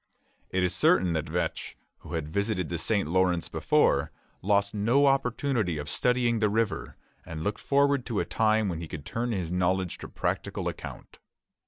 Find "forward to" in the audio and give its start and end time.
7.61-8.19